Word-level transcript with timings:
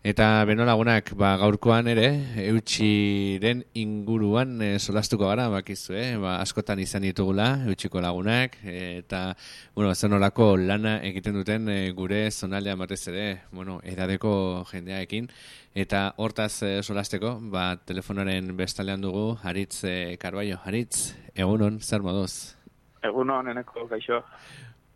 Eta 0.00 0.46
beno 0.48 0.64
lagunak, 0.64 1.10
ba, 1.12 1.34
gaurkoan 1.36 1.84
ere, 1.92 2.06
eutxiren 2.40 3.58
inguruan 3.76 4.54
e, 4.64 4.68
solastuko 4.80 5.26
gara, 5.28 5.50
bakizu, 5.52 5.92
eh? 5.92 6.14
ba, 6.16 6.38
askotan 6.40 6.80
izan 6.80 7.04
ditugula, 7.04 7.50
eutxiko 7.68 8.00
lagunak, 8.00 8.56
eta, 8.64 9.34
bueno, 9.76 9.92
zen 9.94 10.16
lana 10.16 10.94
egiten 11.04 11.34
duten 11.34 11.68
e, 11.68 11.90
gure 11.92 12.30
zonaldea 12.30 12.76
batez 12.76 13.08
ere, 13.08 13.42
bueno, 13.52 13.82
edadeko 13.84 14.64
jendeaekin, 14.72 15.28
eta 15.74 16.14
hortaz 16.16 16.62
e, 16.62 16.82
solasteko, 16.82 17.36
ba, 17.52 17.76
telefonaren 17.84 18.56
bestalean 18.56 19.02
dugu, 19.02 19.36
Haritz 19.42 19.84
e, 19.84 20.16
Karbaio, 20.16 20.56
Haritz, 20.64 21.12
egunon, 21.34 21.78
zer 21.78 22.00
moduz? 22.00 22.56
Egunon, 23.04 23.52
eneko, 23.52 23.84
gaixo. 23.92 24.24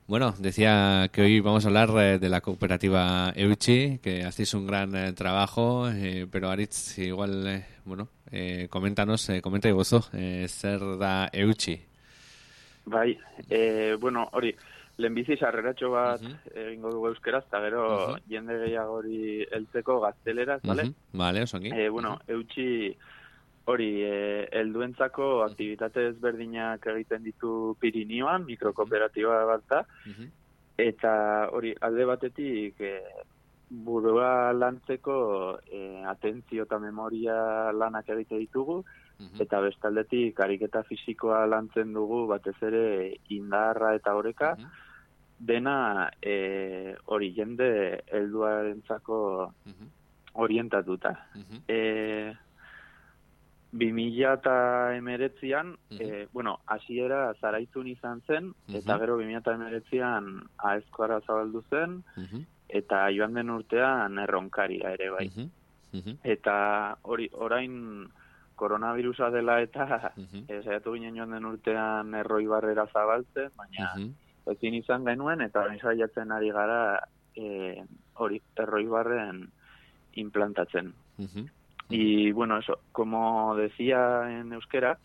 Bueno, 0.06 0.34
decía 0.38 1.08
que 1.10 1.22
hoy 1.22 1.40
vamos 1.40 1.64
a 1.64 1.68
hablar 1.68 1.88
eh, 1.96 2.18
de 2.18 2.28
la 2.28 2.42
cooperativa 2.42 3.32
Euchi, 3.34 3.98
que 4.02 4.24
hacéis 4.24 4.52
un 4.52 4.66
gran 4.66 4.94
eh, 4.94 5.12
trabajo, 5.14 5.88
eh, 5.88 6.26
pero 6.30 6.50
Aritz, 6.50 6.98
igual, 6.98 7.64
bueno, 7.86 8.08
coméntanos, 8.68 9.30
comenta 9.42 9.68
y 9.68 9.72
gozo, 9.72 10.02
ser 10.46 10.80
da 10.98 11.30
Euchi. 11.32 11.80
Bai, 12.84 13.18
bueno, 13.98 14.28
hori, 14.32 14.54
lehenbizi 14.98 15.36
sarreratxo 15.36 15.90
bat 15.90 16.22
uh 16.22 16.28
-huh. 16.28 16.66
egingo 16.66 16.90
dugu 16.90 17.08
euskeraz, 17.08 17.44
eta 17.46 17.60
gero 17.60 17.82
uh 17.86 18.14
-huh. 18.14 18.20
jende 18.28 18.58
gehiago 18.58 18.94
hori 19.00 19.46
eltzeko 19.50 20.00
gazteleraz, 20.00 20.60
vale? 20.62 20.92
Vale, 21.12 21.42
osongi. 21.42 21.70
Eh, 21.72 21.88
bueno, 21.88 22.20
Euchi 22.28 22.96
Hori, 23.66 24.02
e, 24.04 24.48
elduentzako 24.60 25.42
aktivitate 25.46 26.08
ezberdinak 26.10 26.84
egiten 26.92 27.22
ditu 27.24 27.76
Pirinioan, 27.80 28.44
mikrokooperatiba 28.44 29.38
bat 29.48 29.64
da, 29.70 29.78
eta 30.76 31.12
hori, 31.56 31.72
alde 31.80 32.04
batetik 32.10 32.82
e, 32.84 32.92
burua 33.86 34.52
lantzeko 34.52 35.16
e, 35.64 35.80
atentzio 36.12 36.68
eta 36.68 36.78
memoria 36.78 37.72
lanak 37.72 38.12
egite 38.12 38.42
ditugu, 38.42 38.82
eta 39.40 39.60
bestaldetik 39.64 40.40
ariketa 40.44 40.82
fisikoa 40.84 41.46
lantzen 41.46 41.92
dugu 41.94 42.26
batez 42.28 42.56
ere 42.68 42.86
indarra 43.32 43.94
eta 43.96 44.14
oreka, 44.18 44.54
dena 45.38 46.10
e, 46.20 46.94
hori 47.06 47.32
jende 47.32 47.68
helduarentzako 48.12 49.18
orientatuta. 50.34 51.16
Uh 51.64 52.43
2000 53.74 54.32
eta 54.32 54.96
emeretzian, 54.96 55.74
uh 55.90 55.98
-huh. 55.98 56.28
bueno, 56.32 56.60
asiera 56.66 57.34
zaraitzun 57.40 57.88
izan 57.88 58.22
zen, 58.26 58.54
eta 58.68 58.98
gero 58.98 59.16
2000 59.18 59.38
eta 59.38 59.54
emeretzian 59.54 60.42
aezkoara 60.58 61.20
zabaldu 61.26 61.62
zen, 61.70 62.02
eta 62.68 63.10
joan 63.10 63.34
den 63.34 63.50
urtean 63.50 64.18
erronkaria 64.18 64.92
ere 64.94 65.10
bai. 65.10 65.30
Eta 66.22 66.96
hori, 67.02 67.28
orain 67.32 68.08
koronavirusa 68.54 69.30
dela 69.30 69.60
eta 69.60 70.12
uh 70.16 70.22
-huh. 70.22 70.92
ginen 70.92 71.16
joan 71.16 71.30
den 71.30 71.44
urtean 71.44 72.14
erroi 72.14 72.46
barrera 72.46 72.86
zabaltzen, 72.86 73.50
baina 73.56 73.90
ezin 74.52 74.74
izan 74.74 75.04
genuen, 75.04 75.40
eta 75.40 75.60
orain 75.60 75.80
saiatzen 75.80 76.32
ari 76.32 76.50
gara 76.50 77.00
e, 77.36 77.82
hori, 78.14 78.40
erroi 78.56 78.86
barren 78.86 79.48
implantatzen. 80.20 80.92
Y 81.88 82.32
bueno, 82.32 82.58
eso, 82.58 82.80
como 82.92 83.54
decía 83.56 84.40
en 84.40 84.52
euskera, 84.52 84.98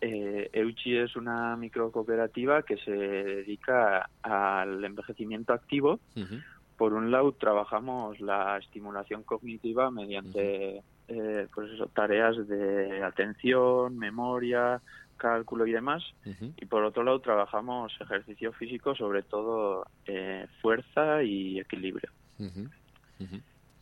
eh, 0.00 0.48
Euchi 0.52 0.96
es 0.96 1.16
una 1.16 1.56
microcooperativa 1.56 2.62
que 2.62 2.76
se 2.78 2.92
dedica 2.92 4.08
al 4.22 4.84
envejecimiento 4.84 5.52
activo. 5.52 6.00
Por 6.76 6.92
un 6.92 7.10
lado, 7.10 7.32
trabajamos 7.32 8.20
la 8.20 8.58
estimulación 8.58 9.24
cognitiva 9.24 9.90
mediante 9.90 10.82
eh, 11.08 11.46
pues 11.52 11.70
eso, 11.72 11.86
tareas 11.86 12.46
de 12.46 13.02
atención, 13.02 13.98
memoria, 13.98 14.80
cálculo 15.16 15.66
y 15.66 15.72
demás. 15.72 16.04
Y 16.56 16.66
por 16.66 16.84
otro 16.84 17.02
lado, 17.02 17.20
trabajamos 17.20 17.92
ejercicio 18.00 18.52
físico, 18.52 18.94
sobre 18.94 19.22
todo 19.22 19.86
eh, 20.06 20.46
fuerza 20.62 21.22
y 21.22 21.58
equilibrio. 21.58 22.10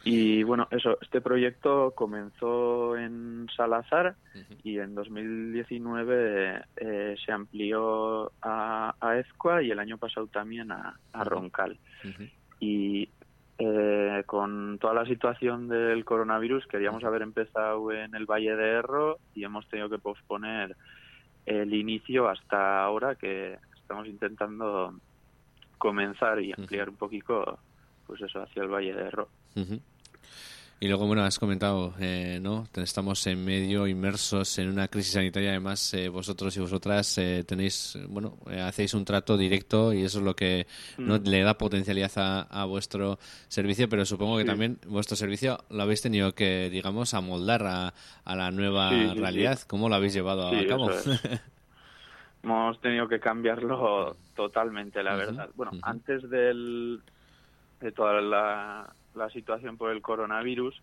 Y 0.08 0.44
bueno, 0.44 0.68
eso, 0.70 0.96
este 1.00 1.20
proyecto 1.20 1.92
comenzó 1.96 2.96
en 2.96 3.48
Salazar 3.56 4.14
y 4.62 4.78
en 4.78 4.94
2019 4.94 6.62
eh, 6.76 7.16
se 7.24 7.32
amplió 7.32 8.30
a, 8.40 8.94
a 9.00 9.18
Ezcoa 9.18 9.64
y 9.64 9.72
el 9.72 9.80
año 9.80 9.98
pasado 9.98 10.28
también 10.28 10.70
a, 10.70 10.96
Roncal. 11.12 11.76
Y 12.60 13.08
eh, 13.58 14.22
con 14.26 14.78
toda 14.78 14.94
la 14.94 15.04
situación 15.06 15.66
del 15.66 16.04
coronavirus 16.04 16.68
queríamos 16.68 17.02
haber 17.02 17.22
empezado 17.22 17.90
en 17.90 18.14
el 18.14 18.26
Valle 18.26 18.54
de 18.54 18.68
Erro 18.74 19.18
y 19.34 19.42
hemos 19.42 19.68
tenido 19.68 19.90
que 19.90 19.98
posponer 19.98 20.76
el 21.46 21.74
inicio 21.74 22.28
hasta 22.28 22.84
ahora 22.84 23.16
que 23.16 23.58
estamos 23.74 24.06
intentando 24.06 24.94
comenzar 25.78 26.40
y 26.40 26.52
ampliar 26.52 26.90
un 26.90 26.96
poquito 26.96 27.58
pues 28.06 28.22
eso 28.22 28.40
hacia 28.40 28.62
el 28.62 28.68
Valle 28.68 28.94
de 28.94 29.02
Erro. 29.02 29.28
Y 30.78 30.88
luego, 30.88 31.06
bueno, 31.06 31.24
has 31.24 31.38
comentado, 31.38 31.94
eh, 31.98 32.38
¿no? 32.42 32.68
Estamos 32.74 33.26
en 33.26 33.42
medio, 33.42 33.86
inmersos 33.86 34.58
en 34.58 34.68
una 34.68 34.88
crisis 34.88 35.14
sanitaria. 35.14 35.50
Además, 35.50 35.94
eh, 35.94 36.10
vosotros 36.10 36.54
y 36.54 36.60
vosotras 36.60 37.16
eh, 37.16 37.44
tenéis, 37.48 37.98
bueno, 38.08 38.36
hacéis 38.62 38.92
un 38.92 39.06
trato 39.06 39.38
directo 39.38 39.94
y 39.94 40.02
eso 40.02 40.18
es 40.18 40.24
lo 40.24 40.36
que 40.36 40.66
¿no? 40.98 41.18
Mm. 41.18 41.22
le 41.24 41.42
da 41.42 41.56
potencialidad 41.56 42.46
a, 42.50 42.64
vuestro 42.66 43.18
servicio. 43.48 43.88
Pero 43.88 44.04
supongo 44.04 44.36
que 44.36 44.44
también 44.44 44.78
vuestro 44.86 45.16
servicio 45.16 45.64
lo 45.70 45.82
habéis 45.82 46.02
tenido 46.02 46.34
que, 46.34 46.68
digamos, 46.68 47.14
amoldar 47.14 47.62
a, 47.66 47.94
a 48.24 48.36
la 48.36 48.50
nueva 48.50 48.90
realidad. 48.90 49.58
¿Cómo 49.66 49.88
lo 49.88 49.94
habéis 49.94 50.12
llevado 50.12 50.48
a 50.48 50.66
cabo? 50.66 50.90
Hemos 52.42 52.80
tenido 52.82 53.08
que 53.08 53.18
cambiarlo 53.18 54.14
totalmente, 54.34 55.02
la 55.02 55.16
verdad. 55.16 55.48
Bueno, 55.54 55.72
antes 55.82 56.28
del, 56.28 57.00
de 57.80 57.92
toda 57.92 58.20
la 58.20 58.94
la 59.16 59.30
situación 59.30 59.76
por 59.76 59.90
el 59.90 60.02
coronavirus, 60.02 60.80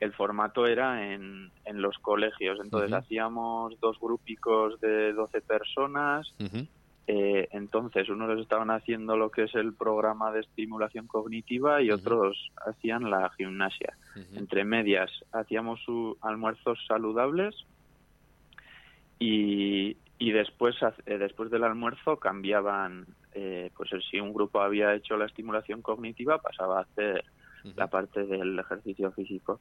el 0.00 0.12
formato 0.12 0.66
era 0.66 1.12
en, 1.12 1.50
en 1.64 1.82
los 1.82 1.98
colegios. 1.98 2.58
Entonces 2.62 2.92
hacíamos 2.92 3.78
dos 3.80 3.98
grupicos 4.00 4.80
de 4.80 5.12
12 5.12 5.40
personas. 5.42 6.32
Eh, 7.10 7.48
entonces, 7.52 8.08
unos 8.10 8.38
estaban 8.38 8.70
haciendo 8.70 9.16
lo 9.16 9.30
que 9.30 9.44
es 9.44 9.54
el 9.54 9.72
programa 9.72 10.30
de 10.30 10.40
estimulación 10.40 11.06
cognitiva 11.06 11.80
y 11.80 11.90
otros 11.90 12.52
hacían 12.66 13.10
la 13.10 13.30
gimnasia. 13.30 13.96
Entre 14.34 14.64
medias, 14.64 15.10
hacíamos 15.32 15.80
almuerzos 16.20 16.78
saludables 16.86 17.54
y, 19.18 19.96
y 20.18 20.32
después, 20.32 20.76
eh, 21.06 21.16
después 21.16 21.50
del 21.50 21.64
almuerzo 21.64 22.18
cambiaban, 22.18 23.06
eh, 23.32 23.70
pues 23.74 23.90
si 24.10 24.20
un 24.20 24.34
grupo 24.34 24.60
había 24.60 24.94
hecho 24.94 25.16
la 25.16 25.24
estimulación 25.26 25.80
cognitiva, 25.80 26.38
pasaba 26.38 26.80
a 26.80 26.82
hacer 26.82 27.24
la 27.76 27.86
parte 27.86 28.24
del 28.24 28.58
ejercicio 28.58 29.10
físico. 29.12 29.60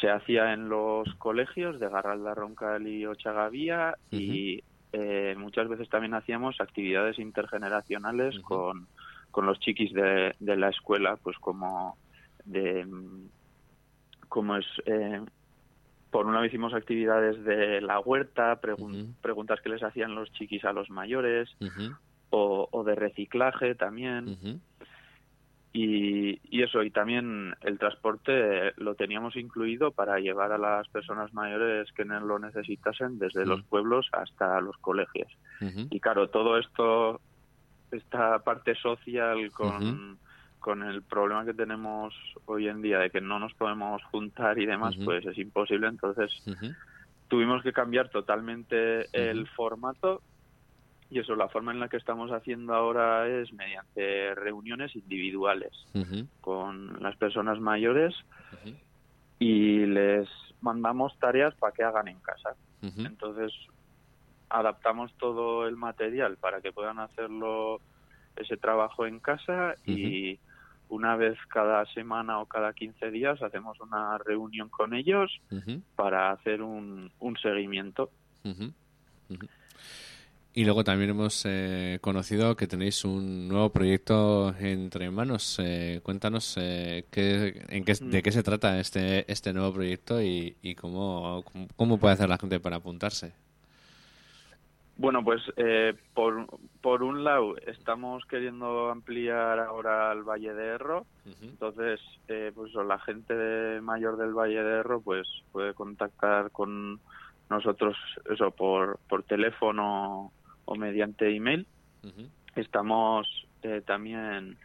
Se 0.00 0.10
hacía 0.10 0.52
en 0.52 0.68
los 0.68 1.12
colegios 1.14 1.80
de 1.80 1.88
Garralda, 1.88 2.34
Roncal 2.34 2.86
y 2.86 3.06
Ochagavía 3.06 3.96
y 4.10 4.62
eh, 4.92 5.34
muchas 5.36 5.68
veces 5.68 5.88
también 5.88 6.14
hacíamos 6.14 6.60
actividades 6.60 7.18
intergeneracionales 7.18 8.38
con, 8.40 8.86
con 9.30 9.46
los 9.46 9.58
chiquis 9.60 9.92
de, 9.92 10.34
de 10.38 10.56
la 10.56 10.68
escuela, 10.68 11.16
pues 11.22 11.36
como 11.38 11.96
de 12.44 12.86
como 14.28 14.56
es 14.56 14.66
eh, 14.86 15.20
por 16.10 16.26
una 16.26 16.40
vez 16.40 16.50
hicimos 16.50 16.74
actividades 16.74 17.42
de 17.44 17.80
la 17.80 18.00
huerta, 18.00 18.60
preguntas 18.60 19.60
que 19.60 19.68
les 19.68 19.82
hacían 19.82 20.14
los 20.14 20.32
chiquis 20.32 20.64
a 20.64 20.72
los 20.72 20.88
mayores, 20.90 21.50
o, 22.30 22.68
o, 22.70 22.84
de 22.84 22.94
reciclaje 22.94 23.74
también. 23.74 24.60
Y, 25.72 26.62
eso, 26.62 26.82
y 26.82 26.90
también 26.90 27.54
el 27.60 27.78
transporte 27.78 28.72
lo 28.78 28.94
teníamos 28.94 29.36
incluido 29.36 29.92
para 29.92 30.18
llevar 30.18 30.50
a 30.52 30.58
las 30.58 30.88
personas 30.88 31.32
mayores 31.34 31.92
que 31.92 32.04
lo 32.04 32.38
necesitasen 32.38 33.18
desde 33.18 33.46
los 33.46 33.62
pueblos 33.64 34.08
hasta 34.12 34.60
los 34.60 34.76
colegios. 34.78 35.30
Y 35.90 36.00
claro, 36.00 36.30
todo 36.30 36.58
esto, 36.58 37.20
esta 37.92 38.40
parte 38.40 38.74
social 38.74 39.50
con, 39.52 40.18
con 40.58 40.82
el 40.82 41.02
problema 41.02 41.44
que 41.44 41.54
tenemos 41.54 42.14
hoy 42.46 42.68
en 42.68 42.82
día 42.82 42.98
de 42.98 43.10
que 43.10 43.20
no 43.20 43.38
nos 43.38 43.54
podemos 43.54 44.02
juntar 44.04 44.58
y 44.58 44.66
demás, 44.66 44.96
pues 45.04 45.24
es 45.26 45.38
imposible. 45.38 45.86
Entonces 45.86 46.32
tuvimos 47.28 47.62
que 47.62 47.72
cambiar 47.72 48.08
totalmente 48.08 49.06
el 49.12 49.46
formato 49.48 50.22
y 51.10 51.18
eso, 51.18 51.34
la 51.36 51.48
forma 51.48 51.72
en 51.72 51.80
la 51.80 51.88
que 51.88 51.96
estamos 51.96 52.30
haciendo 52.30 52.74
ahora 52.74 53.26
es 53.26 53.52
mediante 53.52 54.34
reuniones 54.34 54.94
individuales 54.94 55.72
con 56.40 57.02
las 57.02 57.16
personas 57.16 57.60
mayores 57.60 58.14
y 59.38 59.86
les 59.86 60.28
mandamos 60.60 61.18
tareas 61.18 61.54
para 61.54 61.72
que 61.72 61.82
hagan 61.82 62.08
en 62.08 62.20
casa. 62.20 62.56
Entonces, 62.82 63.52
adaptamos 64.50 65.12
todo 65.14 65.66
el 65.66 65.76
material 65.76 66.36
para 66.36 66.60
que 66.60 66.72
puedan 66.72 66.98
hacerlo 66.98 67.80
ese 68.36 68.56
trabajo 68.56 69.06
en 69.06 69.18
casa 69.18 69.74
y 69.86 70.38
una 70.88 71.16
vez 71.16 71.38
cada 71.48 71.84
semana 71.86 72.40
o 72.40 72.46
cada 72.46 72.72
15 72.72 73.10
días 73.10 73.42
hacemos 73.42 73.80
una 73.80 74.18
reunión 74.18 74.68
con 74.68 74.94
ellos 74.94 75.40
para 75.96 76.32
hacer 76.32 76.62
un, 76.62 77.10
un 77.18 77.36
seguimiento. 77.38 78.10
Y 80.58 80.64
luego 80.64 80.82
también 80.82 81.10
hemos 81.10 81.44
eh, 81.46 82.00
conocido 82.00 82.56
que 82.56 82.66
tenéis 82.66 83.04
un 83.04 83.46
nuevo 83.46 83.70
proyecto 83.70 84.52
entre 84.58 85.08
manos. 85.08 85.56
Eh, 85.62 86.00
cuéntanos 86.02 86.56
eh, 86.58 87.04
qué, 87.12 87.62
en 87.68 87.84
qué, 87.84 87.92
de 88.00 88.22
qué 88.24 88.32
se 88.32 88.42
trata 88.42 88.80
este, 88.80 89.30
este 89.30 89.52
nuevo 89.52 89.72
proyecto 89.72 90.20
y, 90.20 90.56
y 90.60 90.74
cómo, 90.74 91.44
cómo 91.76 91.98
puede 91.98 92.14
hacer 92.14 92.28
la 92.28 92.38
gente 92.38 92.58
para 92.58 92.78
apuntarse. 92.78 93.32
Bueno, 94.96 95.22
pues 95.22 95.42
eh, 95.58 95.94
por, 96.12 96.48
por 96.80 97.04
un 97.04 97.22
lado 97.22 97.56
estamos 97.58 98.24
queriendo 98.24 98.90
ampliar 98.90 99.60
ahora 99.60 100.10
el 100.10 100.24
Valle 100.24 100.54
de 100.54 100.66
Erro, 100.66 101.06
entonces 101.40 102.00
eh, 102.26 102.50
pues 102.52 102.74
la 102.74 102.98
gente 102.98 103.80
mayor 103.80 104.16
del 104.16 104.34
Valle 104.34 104.60
de 104.64 104.80
Erro 104.80 105.00
pues 105.02 105.28
puede 105.52 105.72
contactar 105.74 106.50
con 106.50 106.98
nosotros 107.48 107.96
eso 108.28 108.50
por, 108.50 108.98
por 109.08 109.22
teléfono 109.22 110.32
o 110.68 110.76
mediante 110.76 111.34
email. 111.34 111.66
Estamos 112.54 113.26
eh, 113.62 113.82
también 113.84 114.58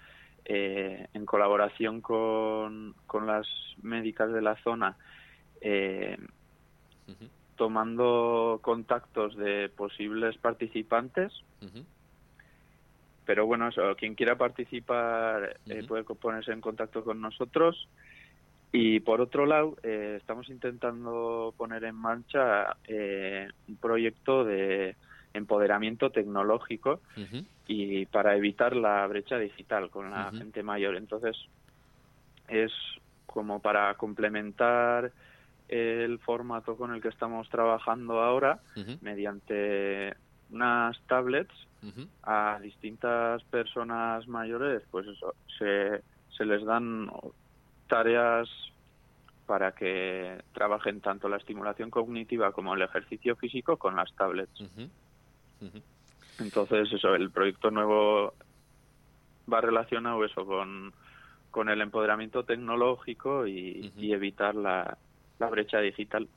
en 0.46 1.26
colaboración 1.26 2.02
con, 2.02 2.96
con 3.08 3.26
las 3.26 3.48
médicas 3.82 4.34
de 4.34 4.42
la 4.42 4.56
zona 4.62 4.98
tomando 7.56 8.60
contactos 8.62 9.38
de 9.38 9.70
posibles 9.70 10.38
participantes. 10.38 11.32
Pero 13.26 13.46
bueno, 13.46 13.70
eso, 13.70 13.96
quien 13.96 14.16
quiera 14.16 14.38
participar 14.38 15.58
eh, 15.68 15.84
puede 15.88 16.04
ponerse 16.04 16.52
en 16.52 16.62
contacto 16.62 17.04
con 17.04 17.22
nosotros. 17.22 17.88
Y 18.72 19.00
por 19.02 19.22
otro 19.22 19.46
lado, 19.46 19.78
eh, 19.84 20.18
estamos 20.20 20.50
intentando 20.50 21.54
poner 21.56 21.84
en 21.84 21.96
marcha 21.96 22.76
eh, 22.88 23.48
un 23.68 23.76
proyecto 23.78 24.44
de 24.44 24.96
empoderamiento 25.34 26.12
tecnológico 26.12 27.02
y 27.68 28.06
para 28.08 28.36
evitar 28.36 28.76
la 28.76 29.06
brecha 29.08 29.38
digital 29.38 29.90
con 29.90 30.12
la 30.12 30.32
gente 30.32 30.64
mayor. 30.64 30.96
Entonces, 30.96 31.38
es 32.48 32.72
como 33.26 33.62
para 33.62 33.94
complementar 33.96 35.12
el 35.68 36.20
formato 36.20 36.76
con 36.78 36.94
el 36.94 37.02
que 37.02 37.08
estamos 37.08 37.50
trabajando 37.50 38.22
ahora 38.22 38.60
mediante 39.02 40.16
unas 40.52 41.00
tablets 41.08 41.54
a 42.24 42.60
distintas 42.62 43.44
personas 43.46 44.28
mayores, 44.28 44.84
pues 44.90 45.08
eso, 45.08 45.36
se, 45.58 46.02
se 46.38 46.46
les 46.46 46.64
dan 46.64 47.12
tareas 47.88 48.48
para 49.46 49.74
que 49.74 50.42
trabajen 50.54 51.02
tanto 51.02 51.28
la 51.28 51.38
estimulación 51.38 51.90
cognitiva 51.90 52.54
como 52.54 52.74
el 52.74 52.82
ejercicio 52.84 53.36
físico 53.36 53.78
con 53.78 53.96
las 53.96 54.14
tablets. 54.16 54.64
Entonces, 56.40 56.92
eso, 56.92 57.16
el 57.16 57.32
proyecto 57.32 57.72
nuevo 57.72 58.34
va 59.52 59.62
relacionado 59.62 60.24
eso 60.26 60.46
con, 60.46 60.94
con 61.52 61.70
el 61.70 61.82
empoderamiento 61.82 62.44
tecnológico 62.44 63.48
y 63.48 63.92
evitar 64.00 64.56
la, 64.56 64.98
la 65.40 65.50
brecha 65.50 65.80
digital. 65.80 66.28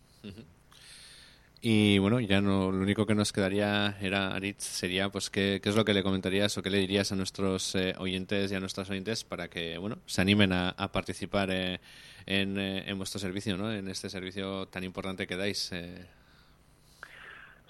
Y 1.60 1.98
bueno, 1.98 2.20
ya 2.20 2.40
no, 2.40 2.70
lo 2.70 2.78
único 2.78 3.06
que 3.06 3.14
nos 3.14 3.32
quedaría 3.32 3.96
era, 4.00 4.34
Aritz, 4.34 4.62
sería 4.62 5.08
pues 5.08 5.30
qué, 5.30 5.60
qué 5.62 5.68
es 5.68 5.76
lo 5.76 5.84
que 5.84 5.94
le 5.94 6.02
comentarías 6.02 6.56
o 6.58 6.62
qué 6.62 6.70
le 6.70 6.78
dirías 6.78 7.10
a 7.12 7.16
nuestros 7.16 7.74
eh, 7.74 7.94
oyentes 7.98 8.52
y 8.52 8.54
a 8.54 8.60
nuestras 8.60 8.90
oyentes 8.90 9.24
para 9.24 9.48
que 9.48 9.78
bueno 9.78 9.98
se 10.06 10.20
animen 10.20 10.52
a, 10.52 10.74
participar 10.92 11.50
eh, 11.50 11.80
en, 12.26 12.58
eh, 12.58 12.84
en, 12.86 12.98
vuestro 12.98 13.18
servicio, 13.18 13.56
¿no? 13.56 13.72
En 13.72 13.88
este 13.88 14.10
servicio 14.10 14.66
tan 14.66 14.84
importante 14.84 15.26
que 15.26 15.36
dais. 15.36 15.72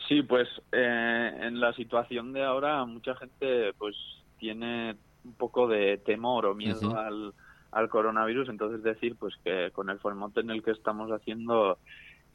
Sí, 0.08 0.22
pues 0.22 0.48
en 0.72 1.60
la 1.60 1.72
situación 1.72 2.32
de 2.32 2.44
ahora 2.44 2.84
mucha 2.84 3.14
gente 3.16 3.72
pues 3.78 3.96
tiene 4.38 4.96
un 5.24 5.34
poco 5.34 5.66
de 5.66 5.98
temor 5.98 6.46
o 6.46 6.54
miedo 6.54 6.96
al 6.96 7.32
al 7.72 7.90
coronavirus, 7.90 8.48
entonces 8.48 8.82
decir 8.82 9.16
pues 9.16 9.34
que 9.44 9.70
con 9.72 9.90
el 9.90 9.98
formato 9.98 10.40
en 10.40 10.50
el 10.50 10.62
que 10.62 10.70
estamos 10.70 11.10
haciendo 11.10 11.78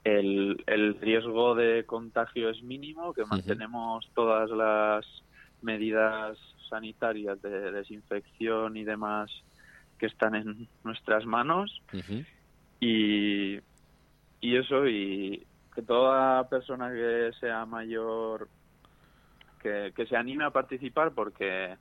el, 0.04 0.64
el 0.68 1.00
riesgo 1.00 1.56
de 1.56 1.84
contagio 1.86 2.50
es 2.50 2.62
mínimo, 2.62 3.14
que 3.14 3.26
mantenemos 3.26 4.08
todas 4.14 4.50
las 4.52 5.06
medidas 5.62 6.38
sanitarias 6.70 7.42
de 7.42 7.72
desinfección 7.72 8.78
y 8.78 8.84
demás 8.84 9.32
que 9.98 10.08
están 10.08 10.36
en 10.36 10.68
nuestras 10.84 11.26
manos. 11.26 11.82
Y, 12.80 13.60
y 14.42 14.56
eso 14.56 14.88
y 14.88 15.46
que 15.74 15.82
toda 15.82 16.48
persona 16.50 16.92
que 16.92 17.32
sea 17.40 17.66
mayor 17.66 18.48
que, 19.62 19.94
que 19.96 20.06
se 20.06 20.16
anime 20.16 20.46
a 20.46 20.50
participar 20.50 21.12
porque 21.12 21.76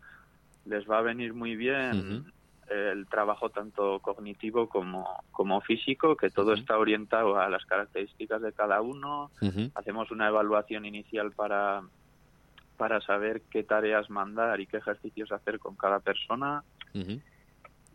les 0.66 0.88
va 0.88 0.98
a 0.98 1.02
venir 1.02 1.34
muy 1.34 1.56
bien 1.56 2.24
el 2.70 3.06
trabajo 3.06 3.50
tanto 3.50 3.98
cognitivo 3.98 4.68
como, 4.68 5.24
como 5.32 5.60
físico, 5.60 6.16
que 6.16 6.30
todo 6.30 6.54
está 6.54 6.78
orientado 6.78 7.38
a 7.38 7.48
las 7.48 7.64
características 7.66 8.40
de 8.42 8.52
cada 8.52 8.80
uno. 8.80 9.30
Hacemos 9.74 10.10
una 10.12 10.28
evaluación 10.28 10.84
inicial 10.84 11.32
para, 11.32 11.82
para 12.76 13.00
saber 13.00 13.42
qué 13.50 13.64
tareas 13.64 14.08
mandar 14.08 14.60
y 14.60 14.66
qué 14.66 14.76
ejercicios 14.76 15.32
hacer 15.32 15.58
con 15.58 15.74
cada 15.74 15.98
persona. 15.98 16.62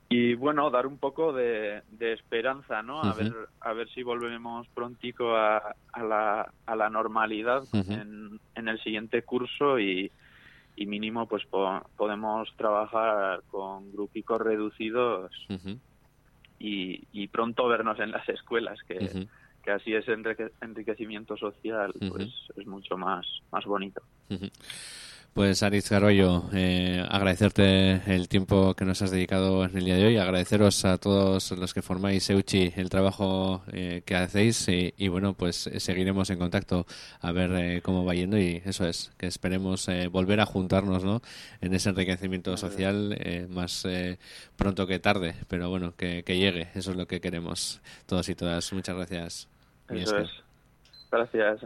Y 0.07 0.35
bueno, 0.35 0.69
dar 0.69 0.85
un 0.85 0.97
poco 0.97 1.33
de, 1.33 1.81
esperanza, 1.99 2.83
¿no? 2.83 3.01
A 3.01 3.13
ver 3.13 3.33
a 3.61 3.73
ver 3.73 3.89
si 3.89 4.03
volvemos 4.03 4.67
prontico 4.69 5.35
a, 5.35 5.57
a, 5.93 6.03
la, 6.03 6.51
a 6.65 6.75
la 6.75 6.89
normalidad 6.89 7.63
en, 7.73 8.39
en 8.53 8.67
el 8.67 8.79
siguiente 8.83 9.23
curso 9.23 9.79
y, 9.79 10.11
y 10.75 10.85
mínimo 10.85 11.27
pues 11.27 11.43
podemos 11.95 12.49
trabajar 12.57 13.41
con 13.49 13.91
grupicos 13.91 14.41
reducidos 14.41 15.31
y, 16.59 17.01
y, 17.11 17.27
pronto 17.27 17.67
vernos 17.67 17.99
en 17.99 18.11
las 18.11 18.27
escuelas 18.29 18.79
que, 18.87 19.27
que 19.63 19.71
así 19.71 19.93
ese 19.93 20.13
enriquecimiento 20.61 21.37
social 21.37 21.93
pues 22.09 22.29
es 22.55 22.67
mucho 22.67 22.97
más 22.97 23.25
más 23.51 23.65
bonito 23.65 24.01
pues 25.35 25.63
Aritz 25.63 25.89
Garollo, 25.89 26.45
eh, 26.53 27.05
agradecerte 27.09 28.01
el 28.07 28.29
tiempo 28.29 28.73
que 28.73 28.85
nos 28.85 29.01
has 29.01 29.11
dedicado 29.11 29.65
en 29.65 29.77
el 29.77 29.83
día 29.83 29.97
de 29.97 30.05
hoy, 30.05 30.17
agradeceros 30.17 30.85
a 30.85 30.97
todos 30.97 31.51
los 31.51 31.73
que 31.73 31.81
formáis 31.81 32.29
Euchi 32.29 32.71
el 32.77 32.89
trabajo 32.89 33.61
eh, 33.73 34.01
que 34.05 34.15
hacéis 34.15 34.65
y, 34.69 35.07
bueno, 35.09 35.33
pues 35.33 35.67
eh, 35.67 35.81
seguiremos 35.81 36.29
en 36.29 36.39
contacto 36.39 36.85
a 37.19 37.33
ver 37.33 37.81
cómo 37.81 38.05
va 38.05 38.13
yendo 38.13 38.39
y 38.39 38.61
eso 38.63 38.87
es, 38.87 39.11
que 39.17 39.27
esperemos 39.27 39.89
volver 40.09 40.39
a 40.39 40.45
juntarnos 40.45 41.03
¿no? 41.03 41.21
en 41.59 41.73
ese 41.73 41.89
enriquecimiento 41.89 42.55
social 42.55 43.19
más 43.49 43.85
pronto 44.55 44.87
que 44.87 44.99
tarde, 44.99 45.35
pero 45.49 45.69
bueno, 45.69 45.95
que, 45.97 46.23
llegue, 46.25 46.69
eso 46.75 46.91
es 46.91 46.97
lo 46.97 47.07
que 47.07 47.19
queremos 47.19 47.81
todos 48.05 48.29
y 48.29 48.35
todas. 48.35 48.71
Muchas 48.71 48.95
gracias. 48.95 49.49
Eso 49.89 50.17
es. 50.17 50.29
Gracias. 51.11 51.61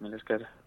Milesquer. 0.00 0.65